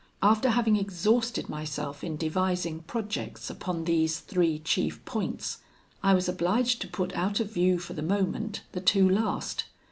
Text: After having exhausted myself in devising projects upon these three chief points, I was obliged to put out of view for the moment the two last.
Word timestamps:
After 0.23 0.49
having 0.49 0.77
exhausted 0.77 1.47
myself 1.47 2.03
in 2.03 2.17
devising 2.17 2.79
projects 2.79 3.51
upon 3.51 3.83
these 3.83 4.17
three 4.19 4.57
chief 4.57 5.05
points, 5.05 5.59
I 6.01 6.15
was 6.15 6.27
obliged 6.27 6.81
to 6.81 6.87
put 6.87 7.13
out 7.13 7.39
of 7.39 7.51
view 7.53 7.77
for 7.77 7.93
the 7.93 8.01
moment 8.01 8.63
the 8.71 8.81
two 8.81 9.07
last. 9.07 9.65